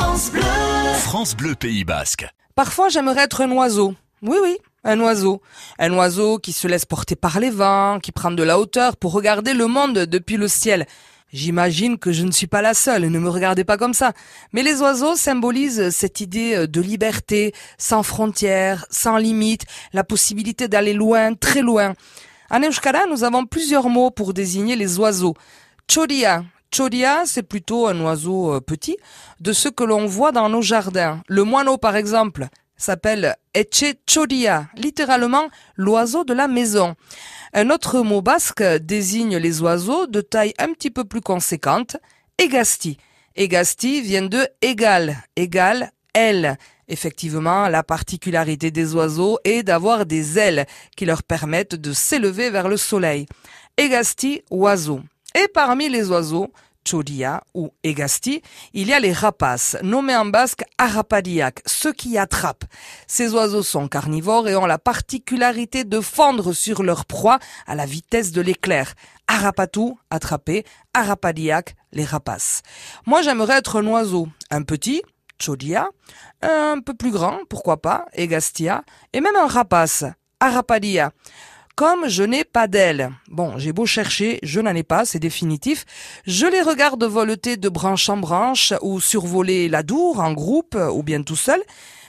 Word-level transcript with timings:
France 0.00 0.30
Bleu. 0.30 0.42
France 1.00 1.36
Bleu 1.36 1.54
Pays 1.56 1.82
Basque. 1.82 2.24
Parfois, 2.54 2.88
j'aimerais 2.88 3.24
être 3.24 3.40
un 3.40 3.50
oiseau. 3.50 3.96
Oui, 4.22 4.36
oui, 4.40 4.56
un 4.84 5.00
oiseau. 5.00 5.42
Un 5.80 5.92
oiseau 5.92 6.38
qui 6.38 6.52
se 6.52 6.68
laisse 6.68 6.84
porter 6.84 7.16
par 7.16 7.40
les 7.40 7.50
vents, 7.50 7.98
qui 7.98 8.12
prend 8.12 8.30
de 8.30 8.44
la 8.44 8.60
hauteur 8.60 8.96
pour 8.96 9.10
regarder 9.10 9.54
le 9.54 9.66
monde 9.66 9.98
depuis 9.98 10.36
le 10.36 10.46
ciel. 10.46 10.86
J'imagine 11.32 11.98
que 11.98 12.12
je 12.12 12.22
ne 12.22 12.30
suis 12.30 12.46
pas 12.46 12.62
la 12.62 12.74
seule, 12.74 13.08
ne 13.08 13.18
me 13.18 13.28
regardez 13.28 13.64
pas 13.64 13.76
comme 13.76 13.92
ça. 13.92 14.12
Mais 14.52 14.62
les 14.62 14.80
oiseaux 14.82 15.16
symbolisent 15.16 15.90
cette 15.90 16.20
idée 16.20 16.68
de 16.68 16.80
liberté, 16.80 17.52
sans 17.76 18.04
frontières, 18.04 18.86
sans 18.90 19.16
limites, 19.16 19.66
la 19.92 20.04
possibilité 20.04 20.68
d'aller 20.68 20.92
loin, 20.92 21.34
très 21.34 21.60
loin. 21.60 21.94
En 22.50 22.62
Euskara, 22.62 23.06
nous 23.10 23.24
avons 23.24 23.46
plusieurs 23.46 23.88
mots 23.88 24.12
pour 24.12 24.32
désigner 24.32 24.76
les 24.76 25.00
oiseaux. 25.00 25.34
Chodia. 25.90 26.44
Chodia, 26.74 27.22
c'est 27.24 27.42
plutôt 27.42 27.86
un 27.86 28.00
oiseau 28.00 28.54
euh, 28.54 28.60
petit, 28.60 28.96
de 29.40 29.52
ceux 29.52 29.70
que 29.70 29.84
l'on 29.84 30.06
voit 30.06 30.32
dans 30.32 30.48
nos 30.48 30.62
jardins. 30.62 31.22
Le 31.28 31.44
moineau, 31.44 31.78
par 31.78 31.96
exemple, 31.96 32.46
s'appelle 32.76 33.36
Eche 33.54 33.94
Chodia, 34.08 34.68
littéralement 34.76 35.48
l'oiseau 35.76 36.24
de 36.24 36.34
la 36.34 36.48
maison. 36.48 36.94
Un 37.54 37.70
autre 37.70 38.02
mot 38.02 38.22
basque 38.22 38.62
désigne 38.62 39.36
les 39.36 39.62
oiseaux 39.62 40.06
de 40.06 40.20
taille 40.20 40.54
un 40.58 40.72
petit 40.72 40.90
peu 40.90 41.04
plus 41.04 41.20
conséquente, 41.20 41.96
Egasti. 42.38 42.98
Egasti 43.34 44.00
vient 44.00 44.26
de 44.26 44.46
égal, 44.62 45.16
égal, 45.36 45.90
aile. 46.14 46.58
Effectivement, 46.88 47.68
la 47.68 47.82
particularité 47.82 48.70
des 48.70 48.94
oiseaux 48.94 49.38
est 49.44 49.62
d'avoir 49.62 50.06
des 50.06 50.38
ailes 50.38 50.66
qui 50.96 51.04
leur 51.04 51.22
permettent 51.22 51.74
de 51.74 51.92
s'élever 51.92 52.50
vers 52.50 52.68
le 52.68 52.76
soleil. 52.76 53.26
Egasti, 53.76 54.42
oiseau. 54.50 55.00
Et 55.34 55.48
parmi 55.48 55.88
les 55.88 56.10
oiseaux, 56.10 56.52
Chodia 56.88 57.42
ou 57.54 57.70
Egasti, 57.84 58.40
il 58.72 58.88
y 58.88 58.92
a 58.94 59.00
les 59.00 59.12
rapaces, 59.12 59.76
nommés 59.82 60.16
en 60.16 60.24
basque 60.24 60.64
arapadiac, 60.78 61.60
ceux 61.66 61.92
qui 61.92 62.16
attrapent. 62.16 62.64
Ces 63.06 63.34
oiseaux 63.34 63.62
sont 63.62 63.88
carnivores 63.88 64.48
et 64.48 64.56
ont 64.56 64.64
la 64.64 64.78
particularité 64.78 65.84
de 65.84 66.00
fondre 66.00 66.54
sur 66.54 66.82
leur 66.82 67.04
proie 67.04 67.38
à 67.66 67.74
la 67.74 67.84
vitesse 67.84 68.32
de 68.32 68.40
l'éclair. 68.40 68.94
Arapatou, 69.26 69.98
attrapé, 70.08 70.64
arapadiac, 70.94 71.76
les 71.92 72.04
rapaces. 72.04 72.62
Moi, 73.04 73.20
j'aimerais 73.20 73.58
être 73.58 73.76
un 73.76 73.86
oiseau, 73.86 74.28
un 74.50 74.62
petit, 74.62 75.02
Chodia, 75.38 75.88
un 76.40 76.80
peu 76.80 76.94
plus 76.94 77.10
grand, 77.10 77.40
pourquoi 77.50 77.82
pas, 77.82 78.06
Egastia, 78.14 78.82
et 79.12 79.20
même 79.20 79.36
un 79.36 79.46
rapace, 79.46 80.04
Arapadia 80.40 81.12
comme 81.78 82.08
je 82.08 82.24
n'ai 82.24 82.42
pas 82.42 82.66
d'ailes. 82.66 83.12
Bon, 83.28 83.56
j'ai 83.56 83.72
beau 83.72 83.86
chercher, 83.86 84.40
je 84.42 84.58
n'en 84.58 84.74
ai 84.74 84.82
pas, 84.82 85.04
c'est 85.04 85.20
définitif. 85.20 85.84
Je 86.26 86.44
les 86.44 86.60
regarde 86.60 87.04
voleter 87.04 87.56
de 87.56 87.68
branche 87.68 88.08
en 88.08 88.16
branche 88.16 88.74
ou 88.82 89.00
survoler 89.00 89.68
la 89.68 89.84
dour 89.84 90.18
en 90.18 90.32
groupe 90.32 90.76
ou 90.92 91.04
bien 91.04 91.22
tout 91.22 91.36
seul. 91.36 91.62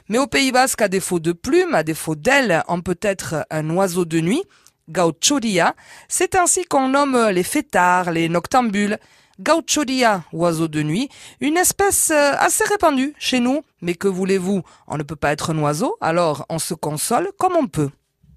Mais 0.08 0.17
au 0.17 0.25
Pays 0.25 0.52
Basque, 0.52 0.81
à 0.81 0.88
défaut 0.88 1.20
de 1.20 1.34
plumes, 1.34 1.75
à 1.75 1.84
défaut 1.84 2.16
d'ailes, 2.16 2.64
on 2.67 2.81
peut 2.81 2.97
être 3.03 3.45
un 3.52 3.70
oiseau 3.70 4.06
de 4.06 4.20
nuit, 4.20 4.42
gauchodia. 4.90 5.75
C'est 6.08 6.34
ainsi 6.34 6.66
qu'on 6.66 6.88
nomme 6.88 7.30
les 7.30 7.44
fêtards, 7.44 8.09
les 8.09 8.28
noctambules. 8.28 8.97
Gauchodia, 9.40 10.23
oiseau 10.34 10.67
de 10.67 10.81
nuit, 10.81 11.09
une 11.42 11.58
espèce 11.58 12.09
euh, 12.09 12.34
assez 12.40 12.64
répandue 12.64 13.14
chez 13.20 13.40
nous. 13.40 13.62
Mais 13.84 13.94
que 13.94 14.08
voulez-vous? 14.08 14.64
On 14.88 14.97
ne 14.97 15.03
peut 15.03 15.16
pas 15.16 15.31
être 15.31 15.52
un 15.52 15.59
oiseau, 15.59 15.95
alors 16.02 16.47
on 16.50 16.58
se 16.58 16.73
console 16.73 17.30
comme 17.38 17.56
on 17.56 17.67
peut. 17.67 17.92